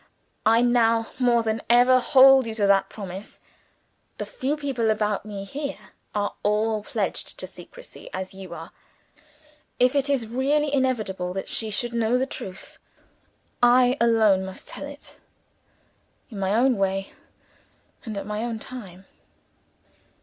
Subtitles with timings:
[0.47, 3.39] I now, more than ever, hold you to that promise.
[4.17, 5.77] The few people about me here,
[6.15, 8.71] are all pledged to secrecy as you are.
[9.77, 12.79] If it is really inevitable that she should know the truth
[13.61, 15.19] I alone must tell it;
[16.31, 17.13] in my own way,
[18.03, 19.05] and at my own time."